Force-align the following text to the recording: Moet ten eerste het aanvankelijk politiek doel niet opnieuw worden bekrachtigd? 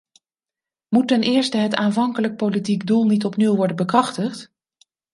Moet 0.89 1.07
ten 1.07 1.21
eerste 1.21 1.57
het 1.57 1.75
aanvankelijk 1.75 2.35
politiek 2.37 2.87
doel 2.87 3.05
niet 3.05 3.25
opnieuw 3.25 3.55
worden 3.55 3.75
bekrachtigd? 3.75 4.53